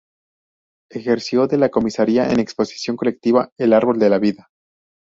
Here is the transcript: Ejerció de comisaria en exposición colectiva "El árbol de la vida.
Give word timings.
Ejerció 0.89 1.45
de 1.45 1.69
comisaria 1.69 2.27
en 2.31 2.39
exposición 2.39 2.97
colectiva 2.97 3.51
"El 3.59 3.71
árbol 3.71 3.99
de 3.99 4.09
la 4.09 4.17
vida. 4.17 4.49